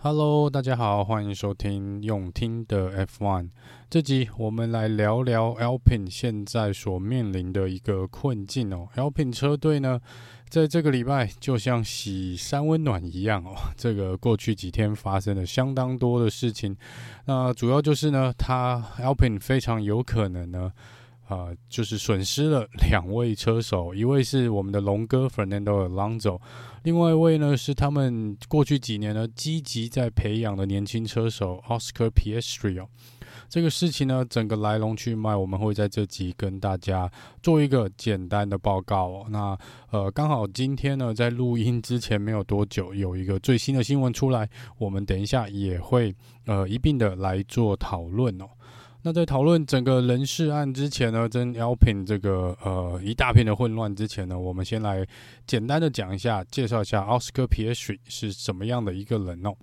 [0.00, 3.50] Hello，大家好，欢迎收听用听的 F1。
[3.90, 8.86] 这集我们来聊聊 Alpine 现在所面临的一个困境哦。
[8.94, 10.00] Alpine 车队呢，
[10.48, 13.56] 在这个礼拜就像洗三温暖一样哦。
[13.76, 16.76] 这个过去几天发生了相当多的事情，
[17.24, 20.72] 那主要就是呢，它 Alpine 非常有可能呢。
[21.28, 26.40] 啊、就是损失了 两位车手，一位是我们的龙哥 Fernando Alonso，
[26.82, 32.88] 另外一位呢是他们过去几年呢积极在培养的年轻车手 Oscar Piastri 哦。
[33.50, 37.10] 这个事情呢，整个来龙去脉，我们会在这集跟大家
[37.42, 39.26] 做一个简单的报告哦。
[39.30, 39.56] 那
[39.90, 48.46] 呃，刚好今天呢，在录音之前没有多久，有一个最新的新闻出来，我们等一下也会呃一并的来做讨论哦。
[49.02, 55.06] 那在讨论整个人事案之前呢，跟 Alpin 这个呃一大片的混乱之前呢，我们先来
[55.46, 59.54] 简单的讲一下，介绍一下 Oscar Piastri 是什么样的一个人哦。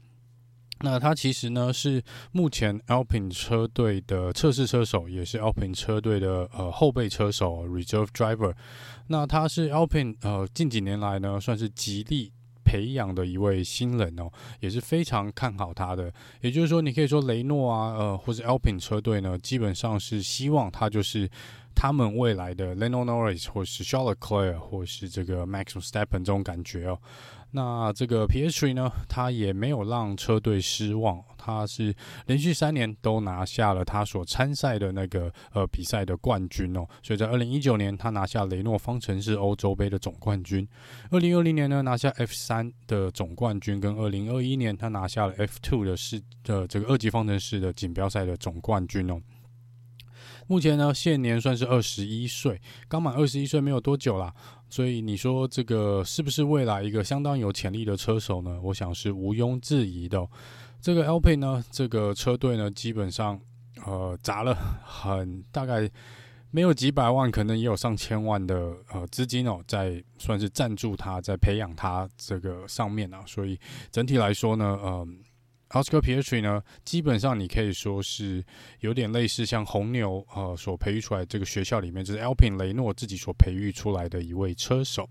[0.80, 8.53] 那他其实呢是目前 Alpine 车队的测试车手，也是 Alpine 车队的呃后备车手 Reserve Driver。
[9.08, 12.31] 那他是 Alpine 呃近几年来呢算是极力。
[12.66, 16.11] 培养的一位新人哦，也是非常看好他的。
[16.41, 21.30] 也就是说，你可以说雷诺啊，呃，或者 Alpine 车队呢，基本上是希望他就是
[21.75, 26.17] 他们未来的 l e n o Norris，或是 Charles Leclerc，或是这个 Max v e s t e p p
[26.17, 26.99] e n 这种感觉哦。
[27.56, 36.86] 那这个 Piastri 呢，他也没有让车队失望，他是连续三年都拿下了他所参赛的那个呃比赛的冠军哦。
[37.02, 40.67] 所以在二零一九年，他拿下雷诺方程式欧洲杯的总冠军；
[41.12, 49.22] 二零二零年呢，拿下 F 三的总冠军，跟二零二一年他拿下了 F two 的世的这个二级方程式的锦标赛的总冠军哦。
[50.47, 54.33] 目前呢，现年算是二十一岁，刚满二十一岁没有多久啦。
[54.69, 58.59] 所以你说这个是不是未来一个相当有潜力的车手呢？
[58.61, 60.29] 我想是毋庸置疑的哦。
[60.81, 63.39] 这个 L P 呢，这个车队呢，基本上
[63.85, 65.89] 呃砸了很大概
[66.51, 73.23] 没有几百万，可能也有上千万的呃资金哦，在算是赞助他，在培养他这个上面啊。
[73.25, 73.59] 所以
[73.91, 75.07] 整体来说呢，嗯、呃。
[75.75, 78.41] Oscar Piastri 呢，基本上你可以说是
[78.80, 85.09] 有点类似像红牛呃所培育出来这个学校里面，就是 Alpine 雷诺自己所培育出来的一位车手。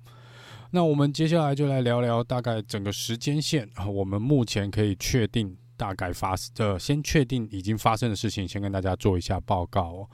[0.71, 10.09] 那我们接下来就来聊聊大概整个时间线啊，我们目前可以确定大概发的，先确定已经发生的事情，先跟大家做一下报告。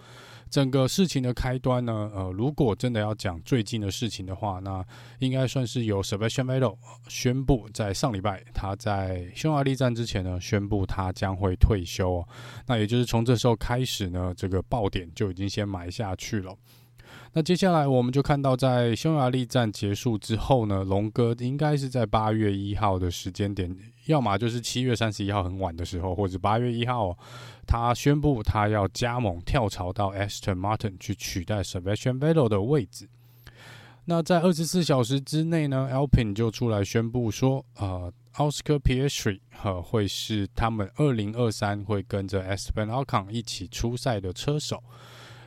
[0.50, 4.84] 整个事情的开端呢，呃，如果真的要讲最近的事情的话，那
[5.20, 6.76] 应该算是由 Sebastian Vettel
[7.08, 12.28] 宣布在上礼拜他在匈牙利站之前呢，宣布他将会退休哦。
[12.66, 16.52] 那也就是从这时候开始呢，这个爆点就已经先埋下去了。
[17.32, 23.72] 那接下来我们就看到，在匈牙利站结束之后呢，龙哥应该是在八月一号的时间点，
[24.10, 27.16] 要么就是七月三十一号很晚的时候，或者八月一号，
[27.66, 33.08] 他宣布他要加盟跳槽到 Aston Martin 去取代 Sebastian Vettel 的位置。
[34.06, 44.82] 那在二十四小时之内呢，Alpine 就出来宣布说，呃，Oscar Piastri 呃会是他们二零二三会跟着 Esteban Ocon 一起出赛的车手。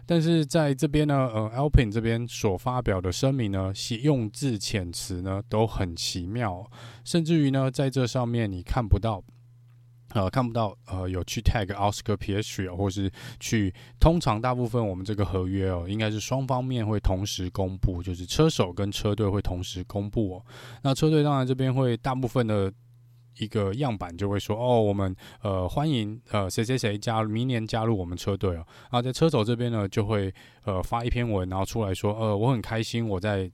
[0.06, 3.72] 但是在这边呢，呃，Alpin 这边所发表的声明呢，
[4.02, 6.70] 用字遣词呢都很奇妙，
[7.06, 9.24] 甚至于呢，在这上面你看不到，
[10.14, 20.46] 呃，看不到呃有去 tag Oscar Piastri 或是去，通常大部分我们这个合约哦，应该是双方面会同时公布，就是车手跟车队会同时公布哦。
[20.84, 22.72] 那车队当然这边会大部分的。
[23.38, 28.66] 一个样板就会说哦，我们呃欢迎呃谁谁谁加入明年加入我们车队哦。
[28.84, 30.34] 然后在车手这边呢，就会
[30.64, 33.52] 呃发一篇文，然后出来说呃我很开心我在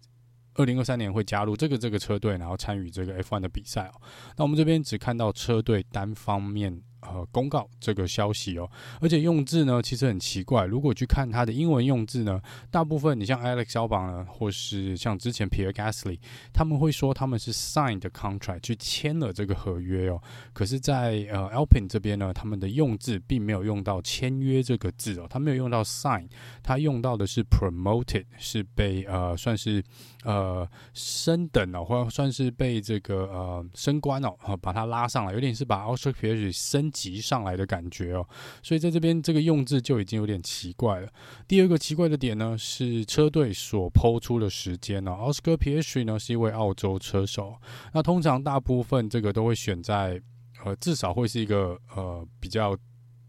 [0.56, 4.01] 二零二三年会加入这个这个车队，然后参与这个 F1 的比赛哦。
[4.38, 6.81] 那我们这边只看到车队单方面。
[7.02, 10.66] 呃，公告这个消息哦，而且用字呢，其实很奇怪。
[10.66, 16.20] 如果去看它的英文用字呢，大部分你像 Alex Albon 呢，或是像之前 Pierre Gasly，
[16.52, 20.22] 他们会说他们是 signed contract 去签了这个合约哦。
[20.52, 26.28] 可是在，呃 Alpine 这边呢，他们的用字并没有用到签约这个字哦，他没有用到 sign，
[26.62, 29.82] 他用到的是 promoted，是被呃算是
[30.26, 36.89] 呃升等哦，或算是被这个呃升官哦，把它拉上来，有点是把 Oscar Piastri 升。
[36.91, 38.28] 急上来的感觉哦，
[38.62, 41.09] 所以在这边这个用字就已经有点奇怪了。
[41.47, 45.12] 第二个奇怪的点呢，是车队所抛出的时间呢。
[45.12, 47.56] Oscar Piastri 呢是一位澳洲车手，
[47.94, 50.22] 那通常大部分这个都会选在
[50.64, 52.78] 呃至少会是一个呃比较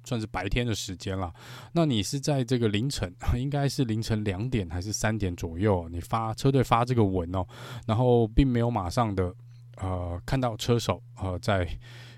[0.04, 1.32] 算是白天的时间了。
[1.72, 7.46] 那你是在这个凌晨，应该是凌晨两点还是三点左右，你发车队发这个文哦，
[7.86, 9.34] 然后并没有马上的
[9.76, 11.68] 呃看到车手呃在。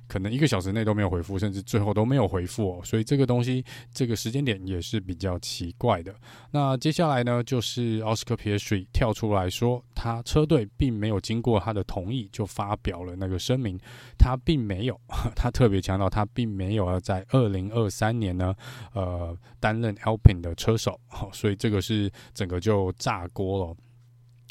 [0.06, 2.80] 可能一个小时内都没有回复，甚至最后都没有回复哦。
[2.84, 6.14] 所以这个东西，这个时间点也是比较奇怪的。
[6.50, 13.78] 那接下来呢，就是奥斯科皮耶水跳出来说，他车队并没有经过他的同意就发表了那个声明，
[14.18, 15.00] 他并没有，
[15.34, 18.54] 他特别强调他并没有要在二零二三年呢，
[18.92, 21.00] 呃，担任 Alpine 的车手。
[21.06, 23.76] 好， 所以这个是整个就炸锅了。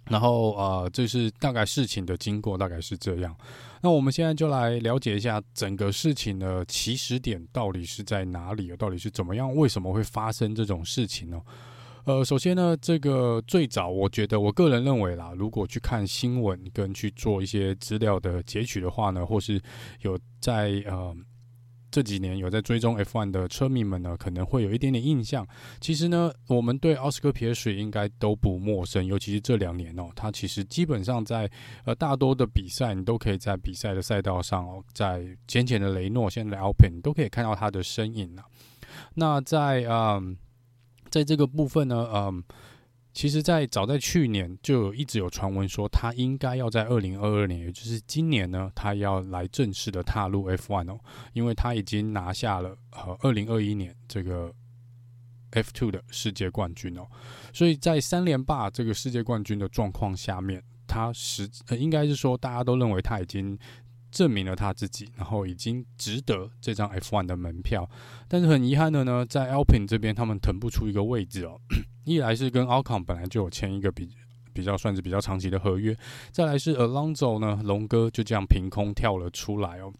[0.09, 3.33] 然后呃，这是大概事情的经过，大概是这样。
[3.81, 11.41] 那我们现在就来了解一下整个事情的起始点到底是在哪里，到底是怎么样，为什么会发生这种事情呢？
[12.05, 19.61] 呃，首先呢，这个最早我觉得我个人认为啦，如果去看新闻跟去做一些资料的截取的话呢，或是
[20.01, 21.15] 有在呃。
[21.91, 25.45] 这几年有在追踪 F1 的车迷们呢，可能会有一点点印象。
[25.81, 31.51] 其实呢，我们对奥斯卡皮耶水应该都不陌生，尤其是这两年哦，他其实基本上在
[31.83, 38.43] 呃大多的比赛，你都可以在比赛的赛道上哦，在先前的雷诺、现在的 Alpine 都可以看到他的身影了。
[39.15, 40.37] 那在嗯，
[41.09, 42.43] 在这个部分呢，嗯。
[43.13, 50.99] 其实，在早在去年就有一直有传闻说，他应该要在二零二二年，也就是今年呢，他要来正式的踏入 F1 哦，
[51.33, 54.53] 因为他已经拿下了呃二零二一年这个
[55.51, 57.05] F2 的世界冠军哦，
[57.53, 63.57] 所以在三连霸这个世界冠军的状况下面，他实呃应该是说大家都认为他已经。
[64.11, 67.89] 证明了他自己，然后已经值得这张 F1 的门票。
[68.27, 71.59] 但是很遗憾的呢，在 Alpine 这边他们腾不出一个位置哦。
[72.03, 74.09] 一来是跟 Alcon 本来就有签一个比
[74.53, 75.97] 比较算是比较长期的合约，
[76.31, 79.93] 再来是 Alonso 呢，龙哥就这样凭空跳了出来哦。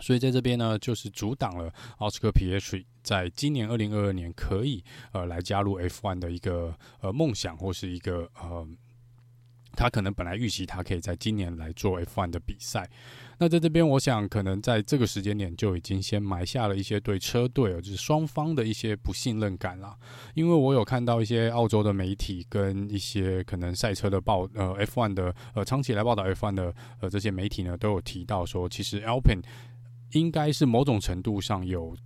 [0.00, 4.82] 所以在这边呢，就是阻挡了奥斯卡皮耶水在今年二零二二年可以
[5.12, 8.66] 呃来加入 F1 的一个呃梦想或是一个呃。
[9.72, 12.88] 他可能本来预期他可以在今年来做 F1 的比赛，
[13.38, 19.96] 那在这边，我想可能在这个时间点就已经先埋下了一些对车队，就是双方的一些不信任感了。
[20.34, 29.42] 因为我有看到一些澳洲的媒体跟一些可能赛车的报呃 F1 的呃长期来报道 F1 的呃这些媒体呢，都有提到说，其实 Alpine
[30.12, 31.96] 应该是某种程度上有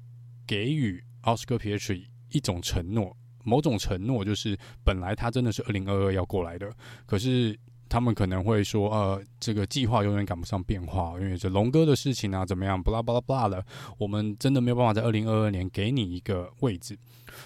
[0.46, 3.16] 给予奥斯科皮耶水一种承诺。
[3.44, 6.68] 某种承诺就是，本来他真的是二零二二要过来的，
[7.06, 7.56] 可是
[7.88, 13.64] 他们可能会说，呃，这个计划永远赶不上变化，因为这龙哥的事情啊，怎么样，巴拉巴拉巴拉的，
[13.98, 16.98] 我们真的没有办法在二零二二年给你一个位置，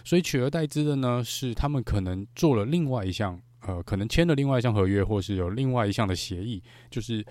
[0.05, 7.23] 所以取而代之的呢，是他们可能做了另外一项，呃，可能签了另外一项合约，或是有另外一项的协议，就是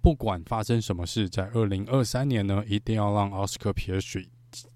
[0.00, 4.26] 不管发生什么事，在二零二三年呢，一定要让奥斯科皮耶水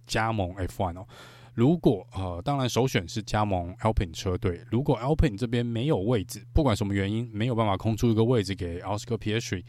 [0.06, 1.08] 加盟 F1 哦。
[1.54, 4.60] 如果呃，当然首选是加盟 Alpine 车队。
[4.70, 9.62] 如果 Alpine 这边没有位置，不管什么原因没有办法空出一个位置给 Oscar Piastri，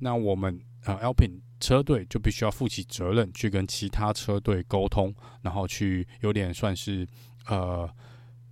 [0.00, 7.06] 那我们呃 Alpine 车队就必须要负起责任，去跟其他车队沟通，然后去有点算是
[7.46, 7.88] 呃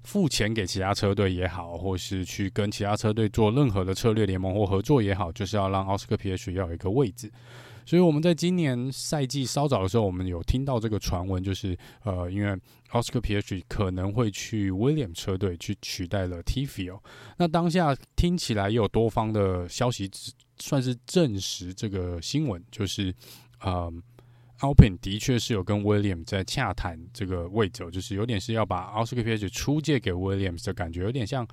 [0.04, 7.30] 付钱给其他车队也好，或是去跟其他车队做任何的策略联盟或合作也好，就是要让 Oscar Piastri 要有一个位置。
[7.84, 12.56] 所以我们在今年赛季稍早的时候，我们有听到这个传闻，就是呃，因为
[12.90, 17.02] 奥斯科皮耶水可能会去 William 车队去取代了 Tiffy 哦。
[17.36, 20.10] 那当下听起来也有多方的消息，
[20.58, 23.14] 算是证实这个新闻，就是
[23.60, 23.92] 呃
[24.60, 31.46] Alpin 的确是有跟 William 在洽谈这个位置，就是有点是要把奥斯科皮耶水出借给威廉的感觉，有点像。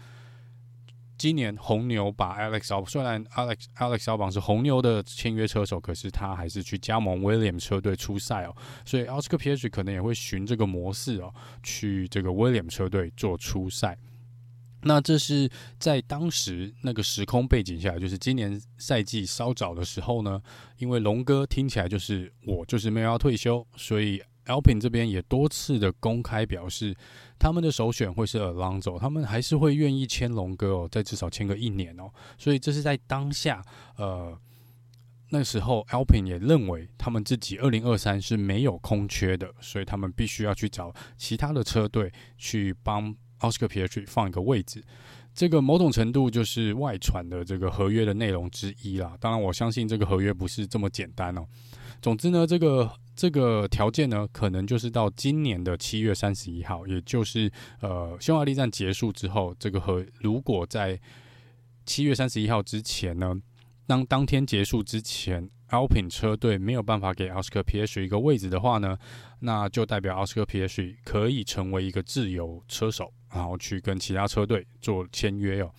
[1.18, 8.56] 今年红牛把 Alex 奥虽然 Alex Alex 奥邦是红牛的签约车手，可是他还是去加盟 William 车队出赛哦，
[8.86, 11.34] 所以 Oscar Piastri 可能也会循这个模式哦，
[11.64, 13.98] 去这个 William 车队做出赛。
[14.84, 20.40] 那这是在当时那个时空背景下，就是今年赛季稍早的时候呢，
[20.78, 24.22] 因为龙哥听起来就是我就是没有要退休，所以。
[24.48, 26.96] Alpine 这边也多次的公开表示，
[27.38, 32.10] 他们的首选会是 Alonso，他们还是会愿意签龙哥哦，再至少签个一年哦。
[32.38, 33.62] 所以这是在当下，
[33.98, 34.38] 呃，
[35.30, 44.84] 那时候 Alpine 也认为他们自己二零二三是没有空缺的，所以他们必须要去找其他的车队去帮 Oscar Piastri 放一个位置。
[45.34, 49.16] 这个某种程度就是外传的这个合约的内容之一啦。
[49.20, 51.46] 当然，我相信这个合约不是这么简单哦。
[52.02, 52.92] 总之呢，这个。
[53.18, 57.52] 这个条件呢，可能就是到今年的七月三十一号，也就是
[57.82, 61.02] 呃，匈牙利站结束之后，这个和如果在
[61.84, 63.34] 七月三十一号之前呢，
[63.88, 68.96] 当当天结束之前，Alpine 车队没有办法给奥斯卡皮耶水一个位置的话呢，
[69.40, 75.72] 那就代表奥斯卡皮耶水可以成为一个自由车手，然后去跟其他车队做签约哦。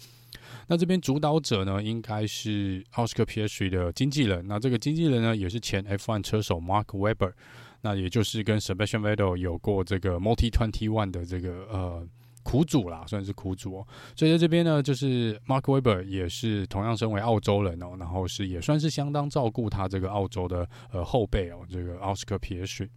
[0.66, 4.46] 那这边主导者呢，应该是奥斯卡皮斯的经纪人。
[4.46, 7.32] 那这个经纪人呢，也是前 F1 车手 Mark Webber。
[7.80, 12.04] 那也就是跟 Sebastian Vettel 有过这个 Multi Twenty One 的这个呃
[12.42, 13.86] 苦主啦，算是苦主哦。
[14.16, 22.88] 所以在这边呢，就是 Mark Webber 也是同样身为澳洲人哦，然后是也算是相当照顾他这个澳洲的呃后辈哦，这个奥斯卡皮斯。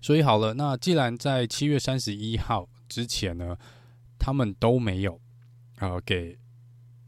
[0.00, 3.56] 所以好了，那既然在七月三十一号之前呢，
[4.16, 5.20] 他们都没有
[5.78, 6.38] 呃给。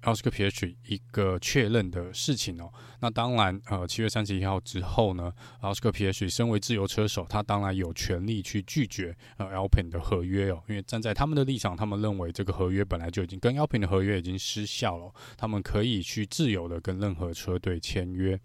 [0.03, 18.39] Oscar P H 一个确认的事情哦，那当然，呃，七月三十一号之后呢，Oscar P H 身为自由车手，他当然有权利去拒绝呃 Alpine 的合约哦，因为站在他们的立场，他们认为这个合约本来就已经跟 Alpine 的合约已经失效了，他们可以去自由的跟任何车队签约。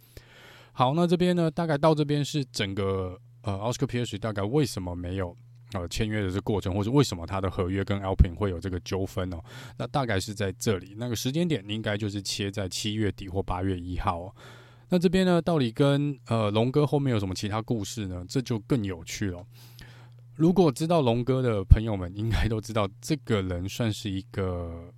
[0.72, 5.38] 好，那这边呢，大概到这边是整个呃 Oscar Piastri 大概为什么没有？
[5.74, 9.38] 呃，签约的这过程，或是为什么他的合约跟 Alpin 会有这个纠纷哦？
[9.78, 14.36] 那大概是在这里，那个时间点应该就是切在七月底或八月一号哦。
[14.90, 18.24] 那这边呢，到底跟呃龙哥后面有什么其他故事呢？
[18.30, 19.44] 这就更有趣了。
[20.36, 24.94] 如果知道龙哥的朋友们，应该都知道这个人算是一个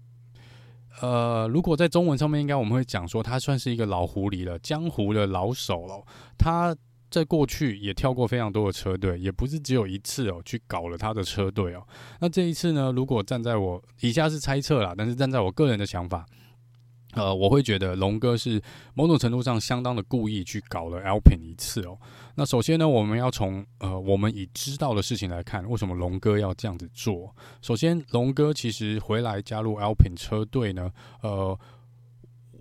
[1.02, 6.04] 呃，如果在中文上面，应该我们会讲说他算是一个老狐狸了，江湖的老手了。
[6.38, 6.76] 他。
[7.16, 11.82] 在过去也跳过非常多的车队，也不是只有一次哦，去搞了他的车队哦。
[12.20, 16.26] 那这一次呢，如果站在我以下是猜测啦，但是站在我个人的想法，
[17.14, 18.62] 呃，我会觉得龙哥是
[18.96, 21.98] 某种程度上相当的故意去搞了 Alpin 一次哦。
[22.36, 27.34] 那首先呢，我们要从呃我们已知道的事情来看，为什么龙哥要这样子做？
[27.62, 30.92] 首先，龙哥其实回来加入 Alpin 车队呢，
[31.22, 31.58] 呃，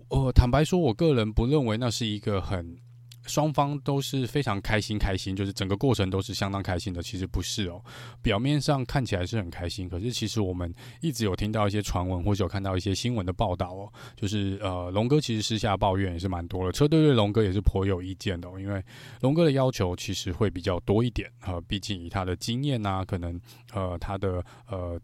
[0.07, 2.77] 我坦白说，我个人不认为那是一个很。
[3.25, 7.01] 双方都是非常开心，开心就是整个过程都是相当开心的。
[7.03, 7.81] 其实不是哦，
[8.21, 18.83] 表面上看起来是很开心，可是其实我们一直有听到一些传闻，或者有看到一些新闻的报道哦，就是呃，龙哥其实私下抱怨也是蛮多的，车队对龙哥也是颇有意见的，因为
[19.21, 23.39] 龙哥的要求其实会比较多一点啊，毕竟以他的经验啊，可能
[23.73, 24.99] 呃他的呃。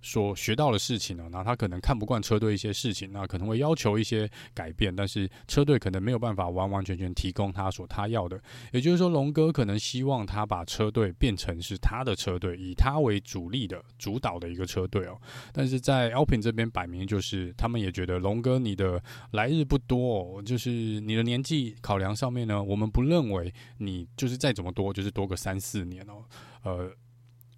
[0.00, 8.40] 所学到的事情呢，那他可能看不惯车队一些事情，那可能会要求一些改变，但是车队可能没有办法完完全全提供他所他要的。
[8.72, 15.20] 也就是说，龙哥可能希望他把车队变成是他的车队，以他为主力的主导的一个车队哦。
[15.52, 19.02] 但是在 Alpine 这边摆明就是，他们也觉得龙哥你的
[19.32, 26.24] 来日不多哦，就是你的年纪考量上面呢，我们不认为你就是再怎么多，就是多个三四年哦，
[26.62, 26.92] 呃。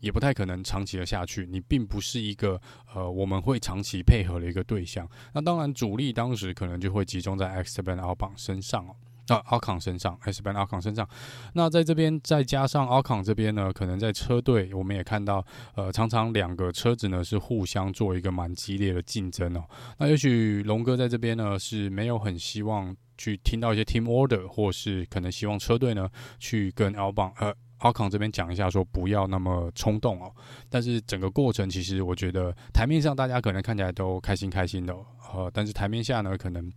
[0.01, 2.61] 也不太可能长期的下去，你并不是一个
[2.95, 5.09] 呃我们会长期配合的一个对象。
[5.33, 8.95] 那当然主力当时可能就会集中在 x b a n Albon 身上哦，
[9.29, 11.09] 啊 Ocon 身上，Esteban Ocon 身上。
[11.53, 15.45] 那在这边再加上阿康这边呢，可能在车队我们也看到，
[15.77, 19.65] 呃，常常两个车子呢是互相做一个蛮激烈的竞争哦。
[19.99, 27.55] 那也许龙哥在这边呢是没有很希望去听到一些 Team Order，或是可能希望车队呢去跟 Albon 呃。
[27.81, 30.33] 阿康这边讲一下，说不要那么冲动哦。
[30.71, 34.95] 但是整个过程，其实我觉得台面上大家可能看起来都开心开心的，
[35.35, 36.73] 呃，但是台面下呢，可能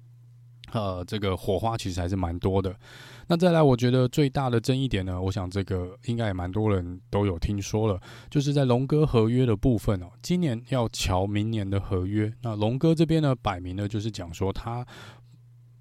[0.71, 2.75] 呃这个火花其实还是蛮多的。
[3.27, 12.33] 那再来，我觉得最大的争议点呢，我想这个应该也蛮多人都有听说了，就是在龙哥合约的部分哦，今年要瞧明年的合约。
[12.41, 14.85] 那龙哥这边呢，摆明了就是讲说他。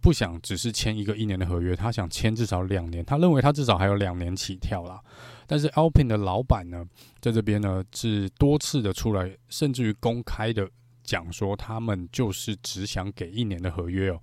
[0.02, 3.04] 不想只是签一个一年的合约，他想签至少两年。
[3.04, 5.00] 他认为他至少还有两年起跳啦。
[5.46, 6.84] 但是 Alpine 的老板呢，
[7.20, 10.68] 在这边呢是多次的出来，甚至于公开的
[11.04, 14.20] 讲说，他们就是只想给一年的合约哦。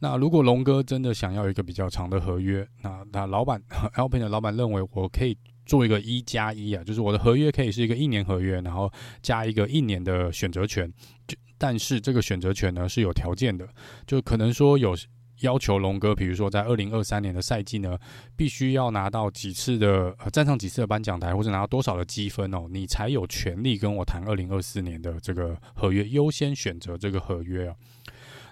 [0.00, 3.62] 那如果龙哥真的想要一个比较长的合约，那那老板
[3.96, 10.92] Alpine 的老板认为，我可以做一个一加一啊，就是我的合约可以是一个一年合约，然后加一个一年的选择权。
[11.26, 13.66] 就但是这个选择权呢是有条件的，
[14.06, 14.94] 就可能说有。
[15.42, 17.96] 要求龙哥，比如说在二零二三年的赛季呢，
[18.34, 27.76] 必须要拿到几次的呃站上几次的颁奖台，或者拿到多少的积分哦，你才有权利跟我谈二零二四年的这个合约，优先选择这个合约啊。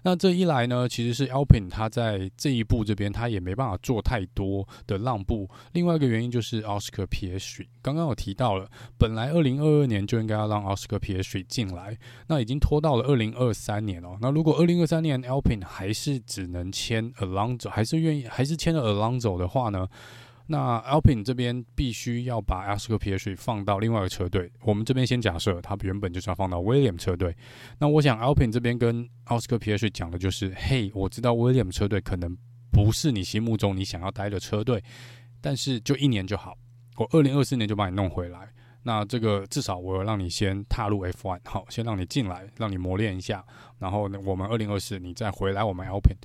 [0.02, 5.48] 那这一来呢，其实是 Alpine 他在这一步这边他也没办法做太多的让步。
[5.72, 14.16] 另外一个原因就是 Oscar Piastri，刚刚有提到了，本来二零二二年就应该要让 Oscar Piastri 进来，那已经拖到了二零二三年哦。
[14.20, 19.86] 那如果二零二三年 Alpine 还是只能签 Alonso，还是愿意还是签了 Alonso 的话呢？
[20.52, 24.50] 那 Alpine 这边必须要把 Oscar Piastri 放到另外一个车队。
[24.62, 27.32] 我们这边先假设，他原本就是要放到 William 车队。
[27.78, 32.36] 那我想 Alpine 这边跟 Oscar Piastri 讲的就是：嘿，我知道 William 车队可能
[32.72, 34.82] 不是你心目中你想要待的车队，
[35.40, 36.58] 但是就一年就好，
[36.96, 38.48] 我二零二四年就把你弄回来。
[38.82, 43.44] 那这个至少我要让你先踏入 F1，好，先让你进来，让你磨练一下，
[43.78, 46.16] 然后呢，我们二零二四你再回来我们 Alpin。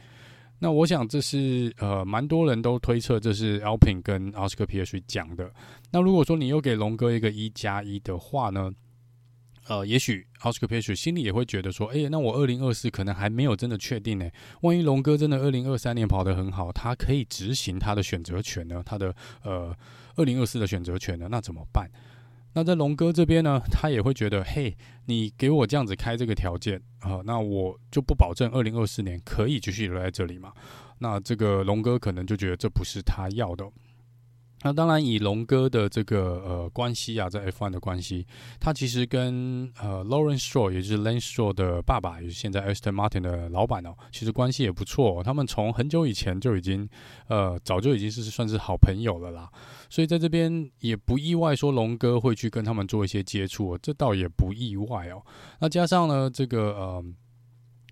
[0.60, 5.52] 那我想这是呃蛮多人都推测这是 Alpin 跟 Oscar Piastri 讲的。
[5.92, 8.72] 那如果说你又给龙哥一个一加一的话呢？
[9.68, 14.30] 呃，也许 Oscar Piastri 心里也会觉得说，哎、那我二零二四可能还没有真的确定呢。
[14.62, 18.84] 万一龙哥真的二零二三年跑得很好，他可以执行他的选择权呢？
[18.86, 19.76] 他的呃
[20.18, 21.28] 二零二四的选择权呢？
[21.32, 21.90] 那怎么办？
[22.56, 24.76] 那在龙哥这边呢，他也会觉得，嘿，
[25.08, 30.54] 你给我这样子开这个条件啊、那我就不保证二零二四年可以继续留在这里嘛。
[31.00, 33.70] 那这个龙哥可能就觉得这不是他要的。
[34.66, 38.26] 那当然，以龙哥的这个呃关系啊，在 F1 的关系，
[38.60, 45.22] 他其实跟呃 Lawrence Stroll，也就是 Lane Stroll 的爸爸，也是现在 Aston Martin 的老板哦，其实关系也不错。
[45.22, 46.90] 他们从很久以前就已经
[47.28, 49.48] 呃早就已经是算是好朋友了啦，
[49.88, 55.22] 所以在这边也不意外说龙哥会去跟他们做一些接触，这倒也不意外哦。
[55.60, 57.06] 那加上呢，这个呃。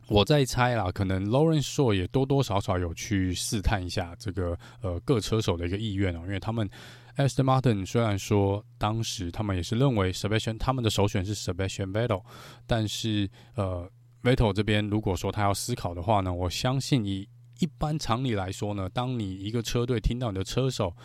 [0.08, 6.70] 我在猜啦，可能 Lawrence Stroll 也多多少少有去试探一下这个呃各车手的一个意愿哦，因为他们
[7.16, 12.24] Aston Martin 虽然说当时他们也是认为 Sebastian 他们的首选是 Sebastian Vettel，
[12.68, 13.90] 但是呃
[14.24, 17.28] Vettel 这边如果说他要思考的话呢，我相信以
[17.60, 20.96] 一般常理来说呢，当你一个车队听到你的车手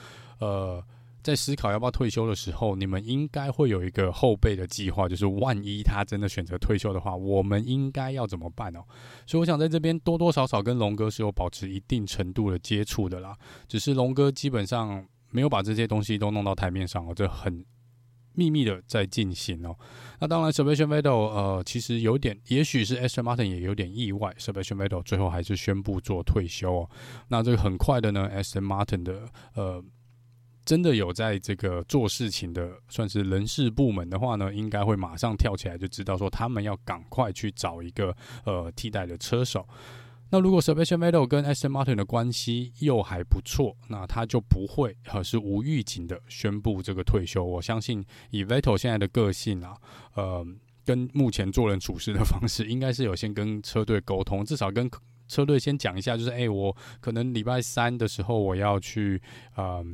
[0.40, 0.84] 呃。
[1.22, 8.80] 在思考要不要退休的时候，你们应该会有一个后备的计划，就是万一他真的选择退休的话，我们应该要怎么办哦？
[9.26, 13.36] 所以我想在这边多多少少跟龙哥是有保持一定程度的接触的啦。
[13.66, 17.64] 只是龙哥基本上没有把这些东西都弄到台面上哦，这很
[18.34, 19.76] 秘密的在进行哦。
[20.20, 26.90] 那当然，Sebastian Vettel 呃，其实有点，也许是 Aston Martin 也有点意外，Sebastian Vettel 最后还是宣布做退休哦。
[27.26, 29.84] 那这个很快的呢，Aston Martin 的呃。
[30.68, 39.66] 真的有在这个做事情的，算是人事部门的话呢，应该会马上跳起来，就知道说他们要赶快去找一个呃替代的车手。
[40.28, 47.42] 那如果 Sebastian Vettel 跟 Aston Martin 的关系又还不错，那他就不会呃是无预警的宣布这个退休。
[47.42, 49.74] 我相信以 Vettel 现在的个性啊，
[50.16, 50.46] 呃，
[50.84, 54.90] 跟目前做人处事的方式，应该是有先跟车队沟通，至少跟
[55.28, 59.22] 车队先讲一下，就是哎、我可能礼拜三的时候我要去，
[59.56, 59.86] 嗯、呃。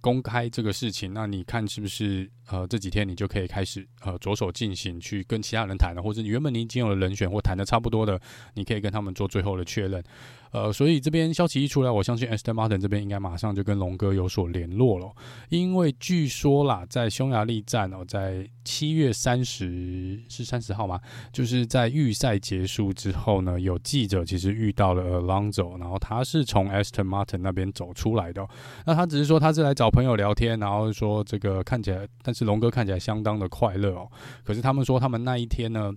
[0.00, 8.20] 公开这个事情，那你看是不是呃这几天你就可以开始呃着手进行去跟其他人谈了，或者你原本你已经有了人选或谈的差不多的，
[8.54, 10.02] 你可以跟他们做最后的确认。
[10.50, 15.14] 呃，所以这边消息一出来，我相信 Aston Martin 这边应该马上就跟龙哥有所联络了，
[15.50, 20.98] 因为据说啦，在匈牙利站哦，在七月三十是三十号吗？
[21.34, 28.48] 就是在预赛结束之后呢，有记者其实遇到了 Alonso，然后他是从 Aston Martin 那边走出来的，
[28.86, 34.08] 那他只是说他是来找朋友聊天，然后说这个看起来，但是龙哥看起来相当的快乐哦，
[34.44, 35.92] 可是他们说他们那一天呢，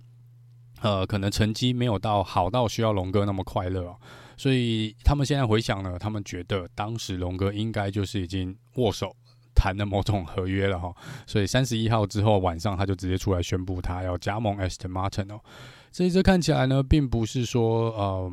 [0.81, 3.95] 呃，可能成绩没有到好到需要龙哥那么快乐哦。
[4.35, 9.15] 所以他们现在回想呢，他们觉得当时龙哥应该就是已经握手
[9.53, 10.91] 谈了某种合约了哈。
[11.27, 15.39] 所以三十一号之后晚上，他就直接出来宣布他要加盟 Aston Martin 哦。
[15.91, 18.31] 所以这看起来呢，并不是说呃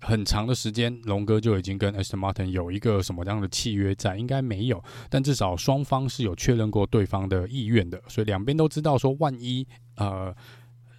[0.00, 4.82] 很长的时间，龙哥就已经跟 Aston Martin 有一个什么样的契约在，应该没有。
[5.10, 10.34] 但至少双方是有确认过对方的意愿的，所以两边都知道说，万一呃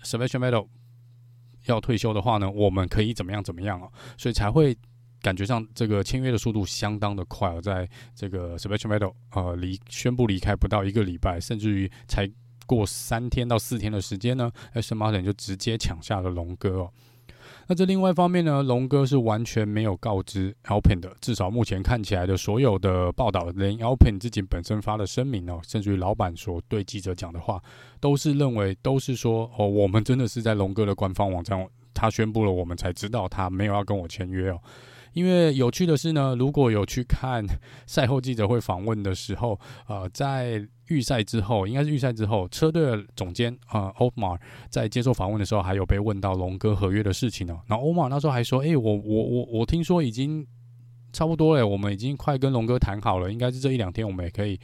[0.04, 0.68] Sebastian Vettel
[1.66, 4.78] 要退休的话呢，我们可以怎么样怎么样哦，所以才会
[5.22, 12.30] 感觉上这个签约的速度相当的快哦，在这个 Sebastian Vettel 呃离宣布离开不到一个礼拜，甚至于才
[12.66, 16.94] 过三天到四天的时间呢，Aston Martin 就直接抢下了龙哥哦。
[17.72, 27.62] 那这另外一方面呢，龙哥是完全没有告知 Alpen 的，至少目前看起来的所有的报道，连 Alpine 自己本身发的声明哦，甚至于老板所对记者讲的话，
[28.00, 34.60] 都是认为都是说哦，我们真的是在龙哥的官方网站，他宣布了，我们才知道他没有要跟我签约哦。
[35.14, 37.46] 因为有趣的是呢，如果有去看
[37.86, 44.38] 赛后记者会访问的时候，呃，在预赛之后，应该是预赛之后，车队的总监啊，欧马
[44.70, 47.60] 在接受访问的时候，还有被问到龙哥合约的事情哦。
[47.68, 50.46] 然后欧马那时候还说：“诶，我我我我听说已经
[51.14, 54.60] 差不多了，我们已经快跟龙哥谈好了，应该是这一两天我们也可以，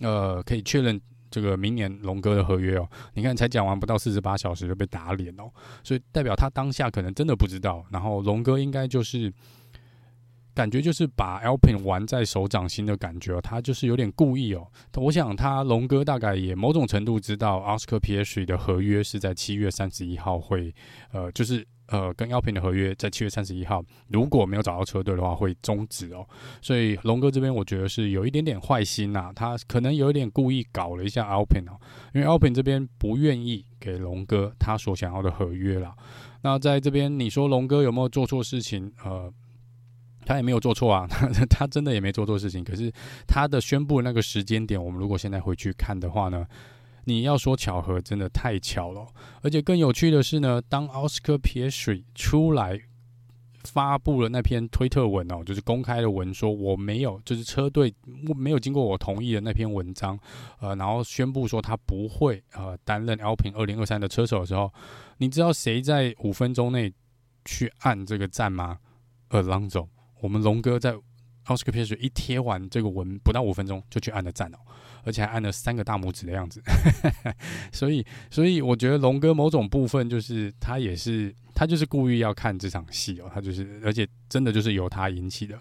[0.00, 2.88] 呃，可以确认这个明年龙哥的合约哦。
[3.14, 5.50] 你看，才讲完不到四十八小时就被打脸哦，
[5.82, 7.84] 所以代表他当下可能真的不知道。
[7.90, 9.32] 然后龙哥应该就是。”
[10.54, 14.66] 感觉就是把 Alpine 玩在手掌心的感觉哦，他就是有点故意哦。
[14.94, 20.72] 我想他龙哥大概也某种程度知道 Oscar p i e s t r 的合约是在七月三十一号会，
[21.12, 26.26] 呃，就是呃，跟 Alpine 的合约在七月三十一号，如果没有找到车队的话，会终止哦。
[26.62, 31.78] 所以龙哥这边，我觉得是有一点点坏心呐、他可能有一点故意搞了一下 Alpine 哦，
[32.14, 35.94] 因为 Alpine 这边不愿意给龙哥他所想要的合约啦。
[36.42, 38.90] 那在这边，你说龙哥有没有做错事情？
[39.04, 39.32] 呃，
[40.24, 42.62] 他也没有做错啊，他 他真的也没做错事情。
[42.64, 42.92] 可是
[43.26, 46.46] 他的宣布那个时间点，我们如果现在回去看的话呢？
[47.06, 49.06] 你要说巧合，真的太巧了。
[49.42, 52.80] 而且更有趣的是呢，当 Oscar Piastri 出来
[53.62, 57.94] 发布了那篇推特文哦，就是公开的文，说我没有，就是车队
[58.34, 60.18] 没有经过我同意的那篇文章，
[60.60, 64.72] 呃，然后宣布说他不会呃担任 Alpine 二零二三的车手的时候，
[65.18, 66.90] 你知道谁在五分钟内
[67.44, 68.78] 去按这个赞吗
[69.28, 69.88] ？Alonso，
[70.24, 70.94] 我们龙哥在
[71.44, 74.58] Oscars 一贴完这个文，不到五分钟就去按了赞哦。
[75.02, 76.62] 而且还按了三个大拇指的样子，
[77.74, 85.60] 所以，所以我觉得龙哥某种部分就是他也是他就是故意要看这场戏哦，他就是，而且真的就是由他引起的。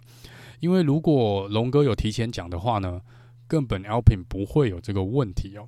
[0.61, 3.01] 因为如果龙哥有提前讲的话呢，
[3.45, 5.67] 根本 Alpin 不会有这个问题哦。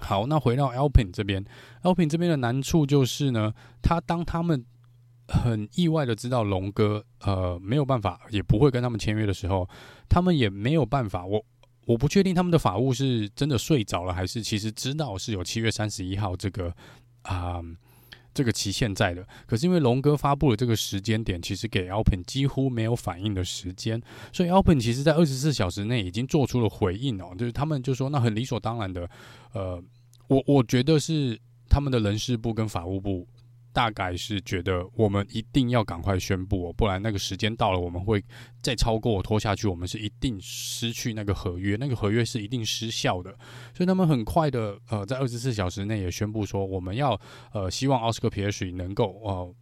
[0.00, 1.44] 好，那回到 Alpin 这边
[1.82, 4.64] ，Alpin 这边的难处就是呢，他当他们
[5.30, 9.66] 很意外的知道龙哥呃没有办法，也不会跟他们签约的时候，
[10.08, 11.42] 他们也没有办法我。
[11.86, 16.72] 我不确定他们的法务是真的睡着了，还是其实知道是有七月三十一号这个
[17.22, 17.60] 啊、
[18.32, 19.26] 这个期限在的。
[19.44, 24.00] 可是因为龙哥发布了这个时间点，其实给 Alpine 几乎没有反应的时间，
[24.32, 29.10] 所以 Alpine 其实在二十四小时内已经做出了回应哦，就是他们就说那很理所当然的，
[29.52, 29.82] 呃，
[30.28, 31.36] 我我觉得是
[31.68, 33.26] 他们的人事部跟法务部。
[33.72, 38.22] 大概是觉得我们一定要赶快宣布哦，不然那个时间到了，我们会
[38.60, 43.30] 再超过拖下去，我们是一定失去那个合约，那个合约是一定失效的。
[43.72, 47.18] 所以他们很快的呃，在二十四小时内也宣布说，我们要
[47.52, 49.54] 呃希望奥斯卡皮耶许能够呃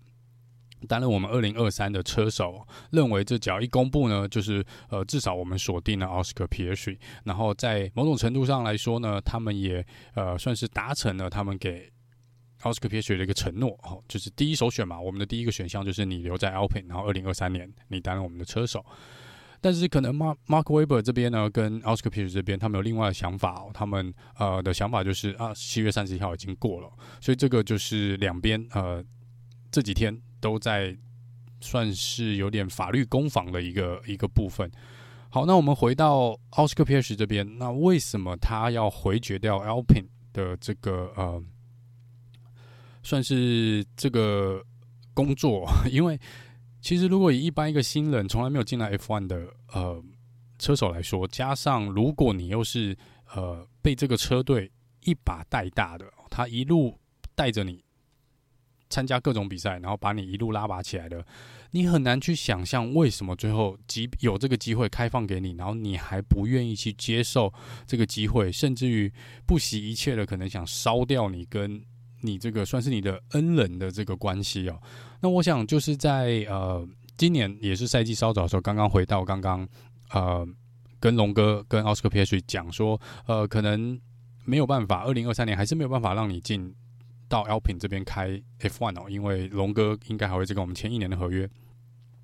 [0.86, 2.66] 担任我们二零二三的车手。
[2.90, 11.92] 认为这只要一公布呢，就是呃至少我们锁定了奥斯卡皮耶许，然后在某种程度上来说呢，他们也呃算是达成了他们给。
[12.62, 18.84] 奥斯卡皮耶许的一个承诺，哦，就是第一首选嘛，我们的第一个选项就是你留在 Alpine，然后二零二三年你担任我们的车手。
[19.60, 23.70] 但是可能 Mark Mark Webber 这边呢，跟奥斯卡皮耶许这边，他们有另外的想法哦。
[23.72, 26.88] 他们呃的想法就是啊，七月三十一号已经过了，
[27.20, 29.04] 所以这个就是两边呃
[29.70, 30.96] 这几天都在
[31.60, 34.70] 算是有点法律攻防的一个一个部分。
[35.28, 41.42] 好，那我们回到奥斯卡皮耶许这边，那为什么他要回绝掉 Alpine 的这个呃？
[43.02, 44.62] 算是这个
[45.14, 46.18] 工作， 因为
[46.80, 50.02] 其实如果以一般一个新人从来没有进来 F1 的呃
[50.58, 52.96] 车手来说，加上如果你又是
[53.34, 54.70] 呃被这个车队
[55.04, 56.98] 一把带大的，他一路
[57.34, 57.84] 带着你
[58.90, 61.24] 参加各种比赛，然后把你一路拉拔起来的，
[61.72, 67.52] 你很难去想象为什么最后即有这个机会开放给你，然后你还不愿意去接受
[67.86, 69.12] 这个机会，甚至于
[69.46, 71.84] 不惜一切的可能想烧掉你跟。
[72.20, 74.80] 你这个算是你的恩人的这个关系哦。
[75.20, 79.68] 那我想就是在呃今年也是赛季稍早的时候，刚刚回到刚刚
[80.12, 80.46] 呃
[81.00, 84.00] 跟龙哥跟奥斯卡皮耶许讲说，呃可能
[84.44, 86.74] 没有办法，二零二三年还是没有办法让你进
[87.28, 91.48] 到 Alpine 这边开 F1 哦，因为龙哥应该还会再跟我们签一年的合约。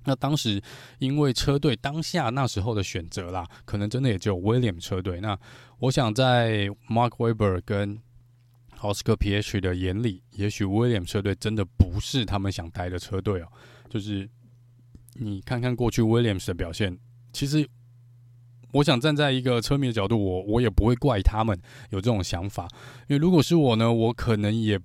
[0.07, 0.61] 那当时
[0.99, 5.19] 因为车队当下那时候的选择啦，可能真的也只有 William 车队。
[5.19, 5.37] 那
[5.79, 7.99] 我想在 Mark Webber 跟
[8.85, 13.47] 奥斯卡皮耶许的眼里，也许威廉车队真的不是他们想待的车队哦。
[13.89, 14.29] 就是
[15.15, 16.95] 你看看过去威廉斯的表现，
[17.33, 17.67] 其实
[18.73, 22.67] 我想站在一个车迷的角度，我我也不会怪他们有这种想法，
[23.07, 24.77] 因为如果是我呢，我可能也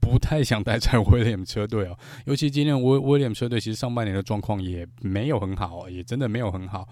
[0.00, 1.98] 不太想待在 威廉车队哦。
[2.26, 6.88] 尤其今年威威廉车队其实上半年的状况也没有很好，也真的没有很好。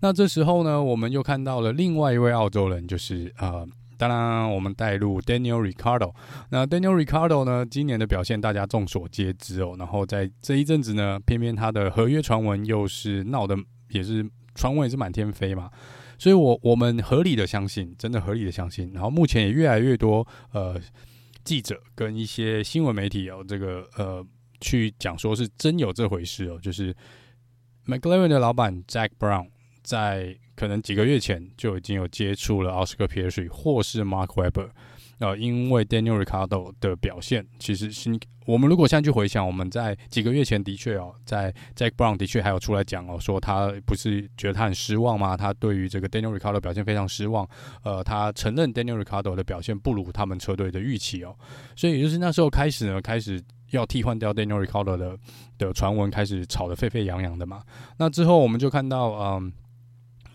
[0.00, 3.66] 那这时候呢，我们又看到了另外一位澳洲人，就是呃。
[4.02, 6.12] 当然，我们带入 Daniel Ricardo。
[6.50, 7.64] 那 Daniel Ricardo 呢？
[7.64, 9.76] 今年的表现大家众所皆知哦。
[9.78, 13.56] 然后在这一阵子呢，偏偏他的合约传闻又是闹得
[13.90, 15.70] 也是传闻也是满天飞嘛。
[16.18, 18.90] 所以我我们合理的相信，真的合理的相信。
[18.92, 20.76] 然后目前也越来越多呃
[21.44, 24.26] 记者跟一些新闻媒体哦，这个呃
[24.60, 26.92] 去讲说是真有这回事哦，就是
[27.86, 29.46] McLaren 的老板 Jack Brown
[29.84, 30.36] 在。
[30.62, 34.70] 可能几个月前就已经有接触了奥斯卡皮耶许或是 Mark Webber，
[35.18, 45.36] 呃，因为 Daniel Ricardo 的表现，其实是我们如果现在去回想，我们在几个月前的确哦，在 Jack Brown 的确还有出来讲哦，说他不是觉得他很失望吗？
[45.36, 47.44] 他对于这个 Daniel Ricardo 表现非常失望，
[47.82, 51.34] 呃，他承认 Daniel Ricardo 的表现不如他们车队的预期哦，
[51.74, 55.18] 所以就是那时候开始呢，开始要替换掉 Daniel Ricardo 的
[55.58, 57.64] 的传闻开始吵得沸沸扬扬的嘛。
[57.98, 59.52] 那之后我们就看到，嗯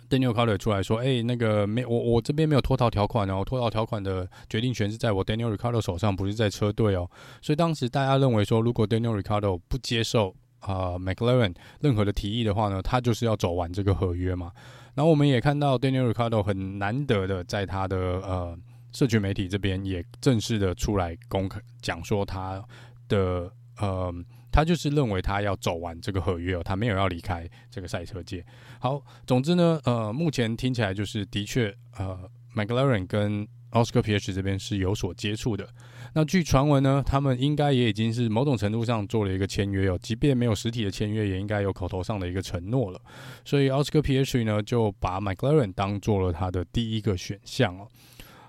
[0.09, 7.09] ，Daniel cardo 出来说，哎、那个没我我这边没有脱逃条款哦，脱逃条款的决定权是在我 Daniel Ricciardo 手上，不是在车队哦。
[7.41, 14.51] 所以当时大家认为说，如果 Daniel Ricciardo 不接受啊、呃、McLaren 任何的提议的话呢，他就是要走完这个合约嘛。
[14.95, 18.57] 然后我们也看到 Daniel Ricciardo 很难得的在他的呃
[18.93, 22.63] 社群媒体这边也正式的出来公开讲说他
[23.07, 24.11] 的呃
[24.57, 28.43] 他就是认为他要走完这个合约哦，他没有要离开这个赛车界。
[28.79, 35.69] 好，总之呢，呃，目前听起来就是的确呃 McLaren 跟 Oscar P H 这边是有所接触的。
[36.15, 42.99] 那据传闻呢，他们应该也已经是某种程度上做了一个签约哦，即便没有实体的签约，也应该有口头上的一个承诺了。
[43.45, 47.87] 所以 Oscar P H 呢就把 McLaren 当做了他的第一个选项哦。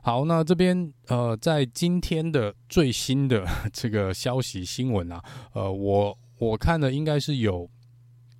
[0.09, 7.68] 好，那这边呃，在今天的最新的这个消息新闻啊，呃，我我看的应该是有，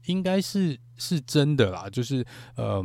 [0.07, 2.25] 应该是是真的啦，就是
[2.57, 2.83] 呃。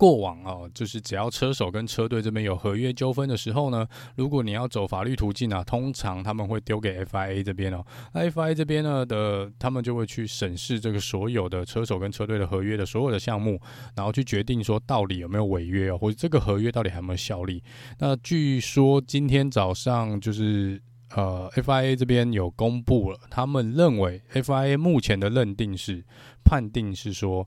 [0.00, 3.86] 过往哦，就是只要车手跟车队这边有合约纠纷的时候呢，
[4.16, 7.84] 如果你要走法律途径啊，通常他们会丢给 FIA 这边哦。
[8.14, 13.60] FIA 这边呢的，他们就会去审视这个所有的车手跟车队的合约的所有的项目，
[13.94, 17.62] 然后去决定说到底有没有违约哦，或者这个合约到底还有没有效力。
[17.98, 20.80] 那据说今天早上就是
[21.14, 26.02] 呃 FIA 这边有公布了，他们认为 FIA 目前的认定是
[26.42, 27.46] 判定是说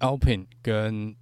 [0.00, 1.16] Alpin 跟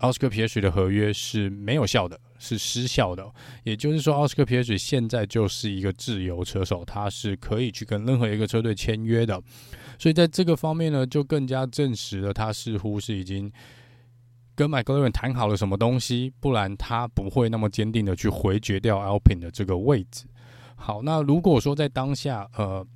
[0.00, 3.26] 奥斯卡皮耶许的合约是没有效的，是失效的。
[3.64, 9.40] 也就是说，奥斯卡皮耶许现在就是一个自由车手，他是可以去跟任何一个车队签约的。
[9.98, 13.52] 所以在这个方面呢，就更加证实了他似乎是已经
[14.54, 20.24] 跟麦克莱伦谈好了什么东西，不然他不会那么坚定的去回绝掉 Alpine 的这个位置。
[20.76, 22.86] 好，那如果说在当下，呃。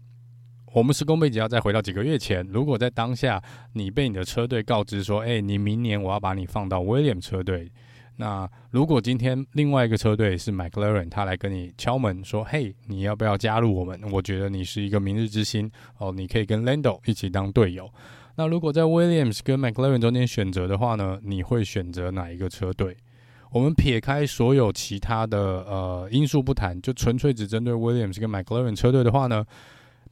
[0.74, 3.40] 我们时空背景要再回到几个月前，如果在当下
[3.74, 7.70] 你被你的车队告知说，哎，你明年我要把你放到 William 车队，
[8.16, 14.00] 那如果今天另外一个车队是 McLaren，他来跟你敲门说，嘿，你要不要加入我们？
[14.10, 17.88] 我觉得你是一个明日之星哦，你可以跟 Lando 一起当队友。
[18.34, 22.96] 那如果在 Williams 跟 McLaren 中间选择的话呢，你会选择哪一个车队？
[23.52, 29.44] 我们撇开所有其他的呃因素不谈，就纯粹只针对 Williams 跟 McLaren 车队的话呢？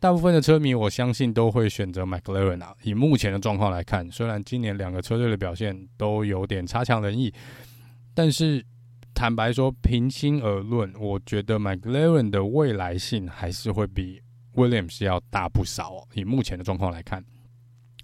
[0.03, 2.75] 大部分的车迷，我相信都会选择 McLaren 啊。
[2.83, 7.33] 以目前的状况来看，虽然今年两个车队的表现都有点差强人意，
[8.13, 8.67] 但是
[9.15, 14.21] 坦白说，平心而论，我觉得 McLaren 的未来性还是会比
[14.57, 16.09] Williams 要大不少哦。
[16.15, 17.25] 以目前的状况来看，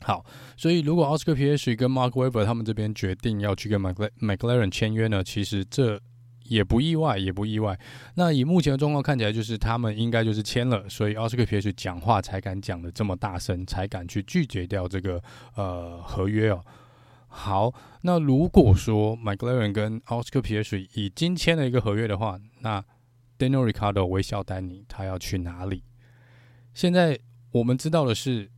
[0.00, 0.24] 好，
[0.56, 6.00] 所以如果 Oscar Piastri 跟 Mark Webber 他们这边决定要去跟 McLaren 签约呢，其实这。
[6.48, 7.78] 也不意外，也不意外。
[8.14, 15.22] 那以目前的状况看起来，就是他们应该就是签了，所以奥斯卡皮耶许讲话才敢讲得这么大声，才敢去拒绝掉这个
[15.54, 16.64] 呃合约哦。
[17.28, 22.82] 好，那如果说 McLaren 跟奥斯卡皮耶许已经签了一个合约的话，那
[23.38, 25.84] Daniel r i c a r d o 微笑丹尼他要去哪里？
[26.72, 27.18] 现在
[27.52, 28.50] 我们知道的是，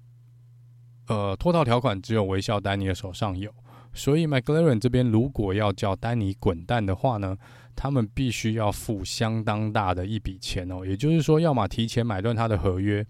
[1.08, 3.52] 呃，脱逃条款只有微笑丹尼的手上有，
[3.92, 7.36] 所以 McLaren 这边如果要叫丹尼滚蛋的话呢？
[7.82, 13.02] 他们必须要付相当大的一笔钱哦，也就是说，要么提前买断他的合约。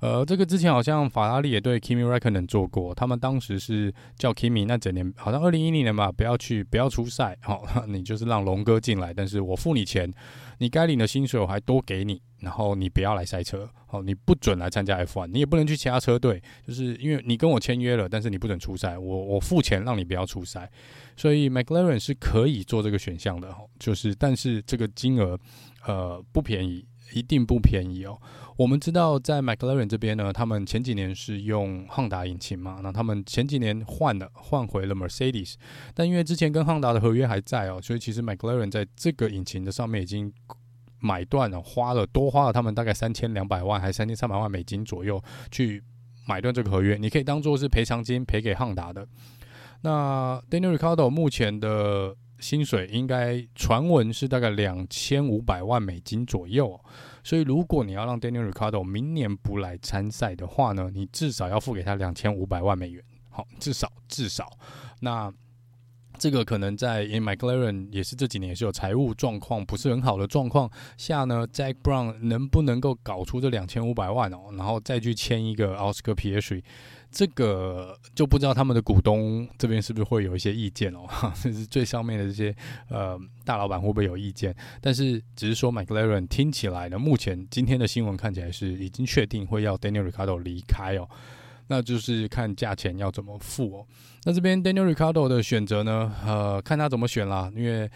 [0.00, 10.12] 呃，这个之前好像法拉利也对 Kimi Räikkönen 做过，他们当时是叫 Kimi 那整年好像二零一零年吧，不要去，不要出赛，好， 你就是让龙哥进来，但是我付你钱，
[10.58, 20.68] 你该领的薪水我还多给你，然后你不要来赛车，好，你不准来参加 F1，你也不能去其他车队，就是因为你跟我签约了，但是你不准出赛，我我付钱让你不要出赛，
[21.18, 25.38] 所以 McLaren 是可以做这个选项的，就是但是这个金额
[25.84, 26.86] 呃不便宜。
[27.14, 28.20] 一定不便宜哦。
[28.54, 35.54] 我们知道，在 McLaren 这边呢，他们前几年是用汉达引擎嘛，那他们前几年换了，换回了 Mercedes，
[35.94, 40.30] 但因为之前跟汉达的合约还在哦，所以其实 McLaren 在这个引擎的上面已经
[41.00, 45.18] 买断了，花了多花了他们大概三千两百万还是三千三百万美金左右
[45.50, 45.82] 去
[46.26, 49.08] 买断这个合约，你可以当做是赔偿金赔给汉达的。
[49.82, 52.16] 那 Daniel Ricciardo 目前的。
[52.40, 56.80] 薪水应该传闻是大概两千五百万美金左右，
[57.24, 63.02] 所以如果你要让 Daniel Ricciardo 明年不来参赛的话呢，你至少要付给他两千五百万美元。
[63.28, 64.48] 好，至少至少。
[65.00, 65.28] 那
[66.18, 76.62] 这个可能在 in McLaren 也是这几年也是有财务状况不是很好的状况下呢，Zak Brown 能不能够搞出这两千五百万哦，然后再去签一个 Oscar Piastri，
[77.10, 81.06] 这个就不知道他们的股东这边是不是会有一些意见哦，
[81.40, 82.54] 这是最上面的这些
[82.90, 84.54] 呃大老板会不会有意见？
[84.80, 91.08] 但是只是说 McLaren 听起来呢，目前今天的新闻看起来是已经确定会要 Daniel Ricciardo 离开哦。
[91.68, 93.86] 那就是看价钱要怎么付哦。
[94.24, 96.12] 那这边 Daniel Ricardo 的选择呢？
[96.26, 97.50] 呃，看他怎么选啦。
[97.54, 97.88] 因为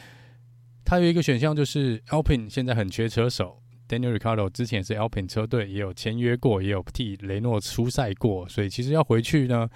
[0.85, 9.69] 他有一个选项就是 Alpine 现在很缺车手，Daniel Ricardo 之前是 Alpine 车队，也有签约过，也有替雷诺出赛过，所以其实要回去呢，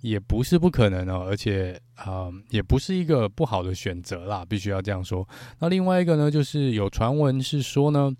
[0.00, 1.26] 也不是不可能哦。
[1.28, 5.28] 而且啊、也不是一个不好的选择啦，必须要这样说。
[5.58, 8.10] 那另外一个呢，就是有传闻是说呢，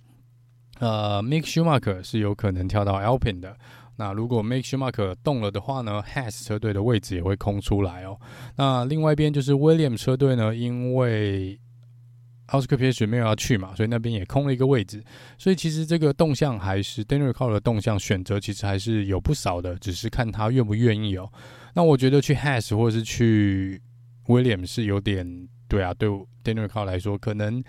[0.80, 3.56] 呃，Mick Schumacher 是有可能跳到 Alpine 的。
[4.00, 8.18] 那如果 Mick Schumacher 动了的话呢，Has 车队的位置也会空出来哦。
[8.56, 11.60] 那另外一边就是 William 车队呢，因为
[12.48, 15.04] Oscar Piastri 没有要去嘛，所以那边也空了一个位置。
[15.36, 21.30] 所以其实这个动向还是 Daniel c a r l 的动向选择，其实还是有不少的，只是看他愿不愿意哦。
[21.74, 23.82] 那我觉得去 Has 或者是去
[24.28, 26.08] William 是有点对啊，对
[26.42, 27.62] Daniel c a r l 来说可能。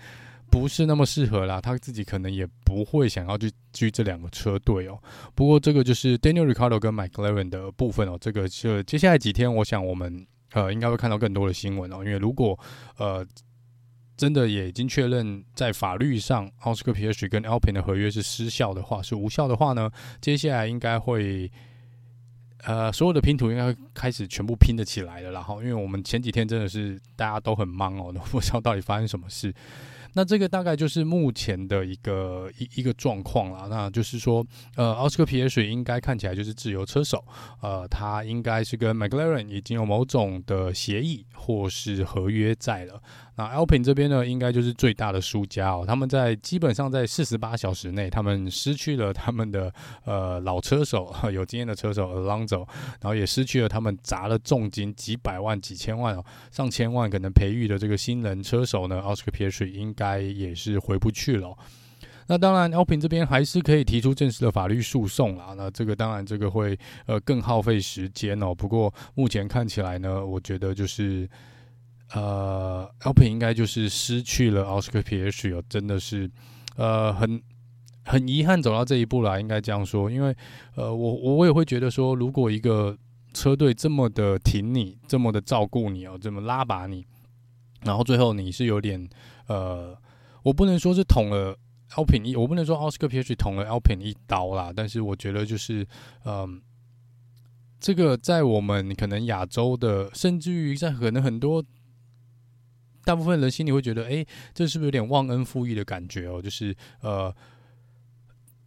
[0.52, 4.98] 不是那么适合啦，他自己可能也不会想要去去这两个车队哦。
[5.34, 8.18] 不过这个就是 Daniel r i c a r d o 跟 McLaren 的部分哦。
[8.20, 12.04] 这个就接下来几天，我想我们呃应该会看到更多的新闻哦。
[12.04, 12.58] 因为如果
[12.98, 13.26] 呃
[14.14, 21.50] 真的也已经确认在法律上 Oscar PH 跟 Alpine 的合约是失效的话，是无效的话呢，接下来应该会
[22.64, 25.32] 呃所有的拼图应该会开始全部拼得起来的。
[25.32, 29.52] 然后，因为我们前几天真的是大家都很忙哦，都不知道到底发生什么事。
[30.14, 33.68] 那这个大概就是目前的一个一一个状况了。
[33.68, 34.46] 那就是说，
[34.76, 37.24] 呃，奥斯卡皮耶水应该看起来就是自由车手，
[37.60, 43.02] 呃，他应该是跟 McLaren 已经有某种的协议或是合约在了。
[43.34, 45.84] 那 Alpine 这边呢，应该就是最大的输家哦。
[45.86, 49.72] 他们在基本上在四十八小时内，他们失去了他们的
[50.04, 52.58] 呃老车手，有经验的车手 Alonso，
[53.00, 61.56] 然后也失去了他们砸了重金几百万、几千万哦，上千万可能培育的这个新人车手呢，Oscar Piastri 应该也是回不去了。
[62.26, 65.54] 那当然，Alpine 这边还是可以提出正式的法律诉讼啦。
[65.56, 68.54] 那这个当然这个会呃更耗费时间哦。
[68.54, 71.26] 不过目前看起来呢，我觉得就是。
[72.14, 76.30] 呃，Alpin 应该就是失去了 Oscar Piastri，真的是，
[76.76, 77.42] 呃，很
[78.04, 80.10] 很遗憾走到这一步了，应该这样说。
[80.10, 80.36] 因为，
[80.74, 82.94] 呃，我我也会觉得说，如果一个
[83.32, 87.06] 车队这么的挺你，这么的照顾你哦，这么拉拔你，
[87.80, 89.08] 然后最后你是有点，
[89.46, 89.96] 呃，
[90.42, 91.56] 我不能说是捅了
[91.92, 95.82] Alpin 一，我不能说 Oscar Piastri 捅了 Alpin 一刀啦，但是我觉得就是，
[96.24, 96.48] 嗯、呃，
[97.80, 101.64] 这个在我们可能亚洲的，甚至于在可能很多。
[103.04, 106.40] 大部分人心里会觉得，哎，这是不是有点忘恩负义的感觉哦？
[106.40, 107.34] 就是呃，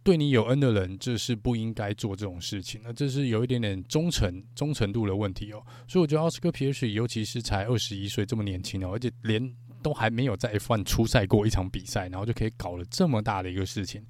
[0.02, 2.80] 对你有恩的人，这是不应该做这种事情。
[2.84, 5.64] 那这是有一点点忠诚、忠诚度的问题哦。
[5.88, 14.04] 所以我觉得奥斯卡皮耶水，尤其是才二十一岁，这么年轻哦，而且连都还没有在 F1 出赛过一场比赛，然后就可以搞了这么大的一个事情。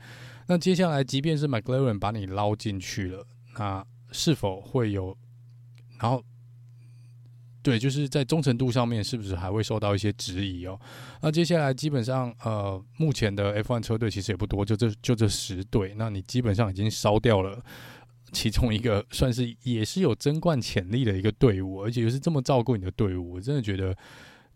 [0.49, 3.27] 那接下来，即便是 McLaren 把你捞进去了，
[3.59, 5.17] 那是否会有？
[6.01, 6.23] 然后。
[7.67, 10.79] 对，就是在忠诚度上面，是不是还会受到一些质疑哦？
[11.21, 15.93] 那接下来基本上，呃，目前的 F1 车队其实也不多，就这就这十队。
[15.99, 17.61] 那你基本上已经烧掉了
[18.31, 23.93] 其中一个，算是也是有争冠潜力的一个队伍，而且又是这么照顾你的队伍，我真的觉得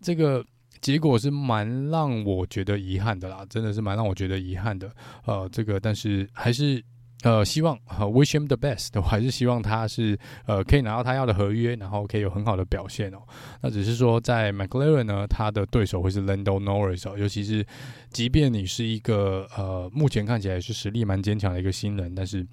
[0.01, 0.47] 这个
[0.81, 4.89] 结果是蛮让我觉得遗憾的啦，真的是蛮让我觉得遗憾的。
[5.25, 6.81] 呃，这个但是还是。
[7.23, 13.19] 呃，希望呃，wish him the best，我还是希望他是呃可以拿到他要的合约，然后可以有很好的表现哦。
[13.61, 17.67] 那只是说在 McLaren 呢，他的对手会是 Lando Norris 哦，尤其是
[18.11, 22.47] 即便你是一个呃目前看起来是实力蛮坚强的一个新人，但是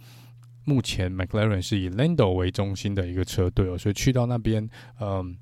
[0.65, 5.38] 目前 McLaren 是以 Lando 为中心的一个车队哦，所以去到那边，嗯、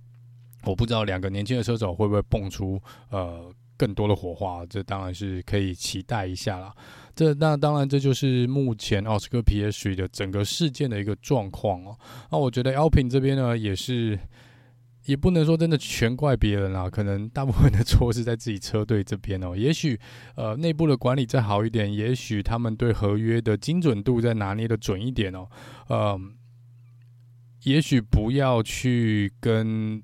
[0.65, 6.73] 我不知道两个年轻的车手会不会蹦出呃更多的火花，这当然是可以期待一下啦。
[7.15, 11.97] 这那当然，这就是目前奥斯卡 P S 的整个事件的一个状况哦。
[12.31, 14.19] 那我觉得 Alpin 这边呢，也是
[15.05, 19.55] 也不能说真的全怪别人啦，可能大部分的错是在自己车队这边哦。
[19.55, 19.97] 也许
[20.35, 25.47] 呃内部的管理再好一点，也许他们对合约的精准度再拿捏的准一点哦。
[25.89, 26.35] 嗯，
[27.63, 30.03] 也许不要去跟，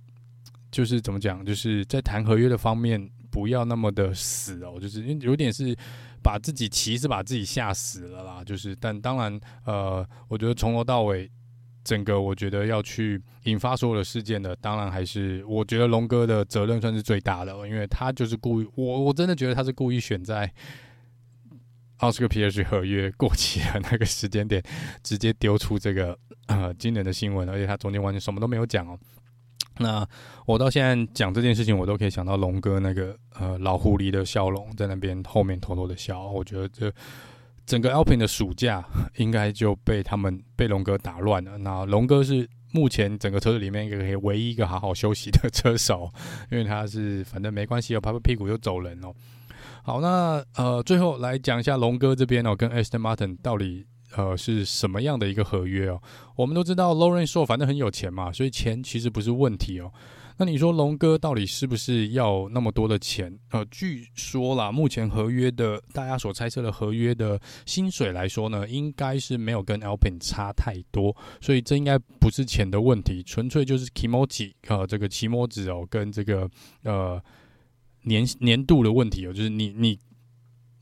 [0.71, 5.75] 就是怎么讲，就是在谈合约的方面不要那么的死哦，就是因为有点是。
[6.23, 11.27] 把自己其实把自己吓死了啦，就是，但当然，呃，我觉得从头到尾
[11.84, 20.53] 整个我觉得要去引发所有的事件的，当然还是我觉得龙哥的责任算是最大的，因为他就是故意，我我真的觉得他是故意选在
[21.97, 24.61] 奥斯卡皮尔许合约过期的那个时间点，
[25.01, 26.15] 直接丢出这个
[26.45, 28.95] 呃惊人的新闻，而且他中间完全什么都没有讲哦。
[29.82, 30.07] 那
[30.45, 36.91] 我到现在讲这件事情，我都可以想到龙哥那个呃老狐狸的笑容，在那边后面偷偷的笑，我觉得这。
[37.63, 38.84] 整个 Alpin 的暑假
[39.17, 41.57] 应该就被他们被龙哥打乱了。
[41.59, 46.11] 那龙哥是目前整个车队里面一个可以唯一一个好好休息的车手，
[46.51, 49.13] 因为他是反正没关系，拍拍屁股就走人哦。
[49.84, 53.86] 好，那呃最后来讲一下龙哥这边哦，跟 Aston Martin 到底
[54.16, 56.01] 呃是什么样的一个合约哦？
[56.36, 59.91] 我们都知道 Lawrence Stroll 反正很有钱嘛，所以钱其实不是问题哦。
[60.38, 63.38] 那你说龙哥到底是不是要那么多的钱？
[63.51, 76.49] 呃，据说啦，目前合约的大家所猜测的合约的薪水来说呢，应该是没有跟 Alpin 差太多，所以这应该不是钱的问题，纯粹就是 Kimochi 呃这个期末值哦，跟这个
[76.84, 77.22] 呃
[78.03, 79.99] 年年度的问题哦，就是你你。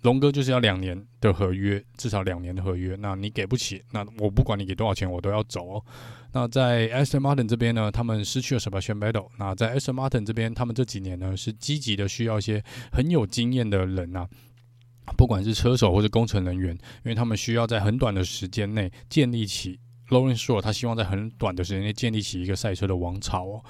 [0.02, 2.96] 龙哥就是要两年的合约，至少两年的合约。
[3.00, 5.86] 那你给不起，那我不管你给多少钱，我都要走哦。
[6.32, 9.28] 那在 Aston Martin 这边呢，他们失去了 Sebastian Vettel。
[9.38, 14.26] 那在 Aston Martin 这边，他们这几年呢是积极的需要一些很有经验的人呐，
[15.18, 16.74] 不管是车手或者工程人员，
[17.04, 19.80] 因为他们需要在很短的时间内建立起。
[20.10, 23.64] Lawrence Stroll 他希望在很短的时间内建立起一个赛车的王朝哦。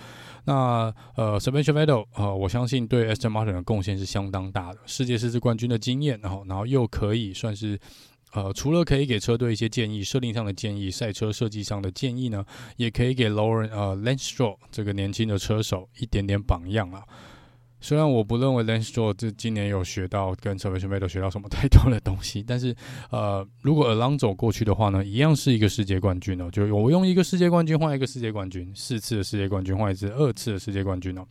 [0.46, 7.80] 那呃，Sebastian Vettel 呃，我相信对 Aston Martin 的贡献是相当大的，世界赛事冠军的经验，然后然后又可以算是
[8.32, 12.46] 呃，除了可以给车队一些建议、设定上的建议、赛车设计上的建议呢，
[12.78, 17.04] 也可以给 Lawrence 呃 Lance Stroll 这个年轻的车手一点点榜样啊。
[17.82, 22.76] 虽然我不认为 Lance Stroll 这今年有学到跟 s e b a s t i a Vettel 学到什么太多的东西，但是
[23.10, 26.50] 呃，如果 Alonso 过去的话呢，一样是一个世界冠军哦。
[26.52, 31.26] 就我用一个世界冠军换一个世界冠军，四次的世界冠军换一次二次的世界冠军哦。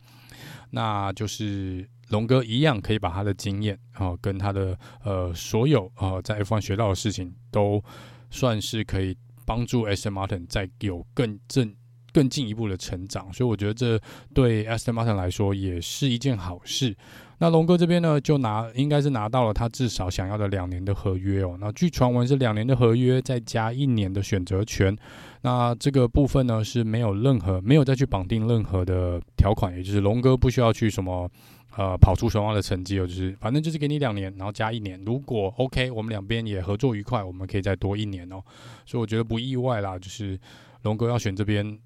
[0.71, 7.83] 那就是龙哥一样可以把他的经验啊、呃，跟他的呃所有呃在 F1 学到的事情，都
[8.29, 10.09] 算是可以帮助 S.
[10.09, 11.73] Martin 再有更正。
[12.13, 13.99] 更进一步的成长，所以我觉得这
[14.33, 16.95] 对 Aston Martin 来说也是一件好事。
[17.41, 21.55] 那龙哥这边呢，就拿应该是拿到了他至少想要的两年的合约哦。
[21.57, 24.93] 那据传闻是两年的合约，再加一年的选择权。
[25.41, 31.31] 那这个部分呢是没有任何没有再去绑定任何的条款，也就是龙哥不需要去什么
[31.77, 35.01] 呃跑出双方的成绩哦，就是反正就是给你两年，然后加一年。
[35.05, 38.43] 如果 OK，我们两边也合作愉快，我们可以再多一年哦。
[38.85, 40.37] 所以我觉得不意外啦，就是
[40.81, 41.79] 龙哥要选这边。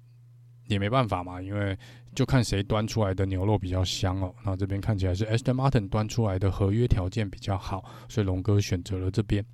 [0.66, 1.76] 也没办法嘛，因为
[2.14, 4.34] 就看谁端出来的牛肉比较香哦。
[4.44, 9.44] 那这边看起来是 Aston Martin 端出来的合约条件比较好，所以龙哥选择了这边。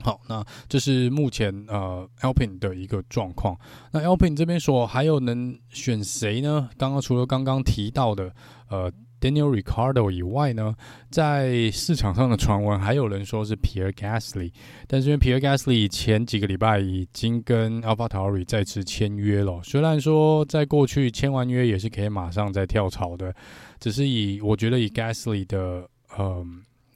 [0.00, 3.58] 好，那这是目前呃 Alpine 的一个状况。
[3.92, 6.68] 那 Alpine 这边说还有能选谁呢？
[6.76, 8.34] 刚刚除了刚刚提到的
[8.68, 8.92] 呃。
[9.20, 10.74] Daniel Ricardo 以外呢，
[11.10, 14.52] 在市场上的传闻还有人说是 Pierre Gasly，
[14.86, 23.34] 但是因为 Pierre Gasly 前几个礼拜已经跟 AlphaTauri 再次签约了，虽然说在过去签完约也是可以马上再跳槽的，
[23.80, 25.88] 只是以我觉得以 Gasly 的
[26.18, 26.44] 呃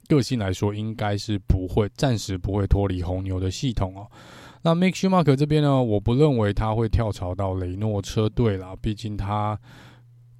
[0.07, 4.05] 个性来说，应该是不会暂时不会脱离红牛的系统哦。
[4.61, 9.59] 那 Mick Schumacher 这边呢，我不认为他会跳槽到雷诺车队啦，毕竟他。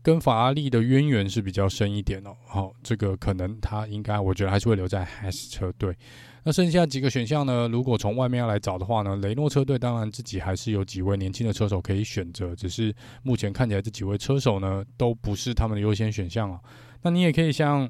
[0.01, 5.95] 跟法拉利的渊源是比较深一点哦，好，这个可能他应该，我觉得还是会留在 Has 车队。
[6.43, 7.67] 那剩下几个选项呢？
[7.67, 16.59] 如果从外面要来找的话呢，雷诺车队当然自己还是有几位年轻的车手可以选择，只是目前看起来这几位车手呢，都不是他们的优先选项啊。
[17.01, 17.87] 那你也可以像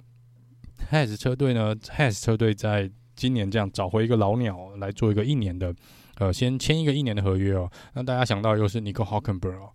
[0.92, 5.74] Has 车队呢，Has 车队在今年这样找回一个老鸟来做一个一年的，
[6.18, 7.70] 呃，先签一个一年的合约哦。
[7.94, 9.70] 那大家想到又是 Nico Hulkenberg 哦。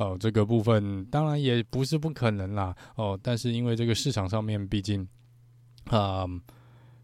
[0.00, 2.74] 哦，这个部分当然也不是不可能啦。
[2.96, 5.06] 哦，但是因为这个市场上面，毕竟，
[5.90, 6.40] 啊、嗯。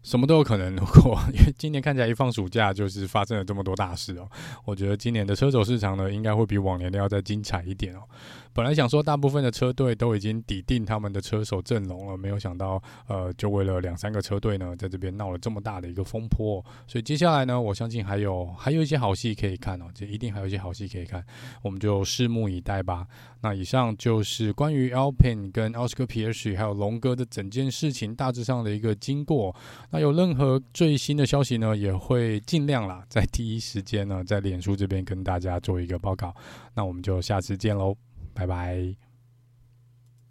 [0.03, 0.73] 什么都有可能。
[0.73, 4.29] 如果 因为今年看起来一放暑假就是发生了这么多大事哦，
[4.63, 8.03] 我觉得今年的车手市场呢，应该会比往年的要再精彩一点哦。
[8.57, 16.65] 本来想说大部分的车队都已经抵定他们的车手阵容了，没有想到呃，就为了两三个车队呢，在这边闹了这么大的一个风波。
[16.87, 21.23] 所以接下来呢，我相信还有还有一些好戏可以看哦，这一定还有一些好戏可以看，
[21.61, 23.05] 我们就拭目以待吧。
[23.41, 29.55] 那以上就是关于 Alpine 跟 Oscar Piastri 还有龙哥的整件事情大致上的一个经过。
[29.91, 36.33] 那有任何最新的消息呢，也会尽量啦，在第一时间呢，在脸书这边跟大家做一个报告。
[36.73, 37.95] 那我们就下次见喽，
[38.37, 39.06] 拜拜。